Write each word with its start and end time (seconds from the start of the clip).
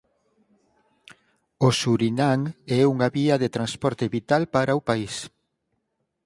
O 1.67 1.69
Surinam 1.79 2.41
é 2.79 2.81
unha 2.93 3.07
vía 3.15 3.35
de 3.41 3.53
transporte 3.55 4.05
vital 4.15 4.43
para 4.55 4.77
o 4.79 4.85
país. 4.89 5.15